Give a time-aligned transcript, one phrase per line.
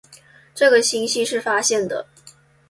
[0.55, 2.07] 这个星系是发现的。